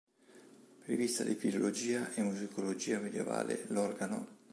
[0.85, 4.27] Rivista di filologia e musicologia medievale", "L'organo.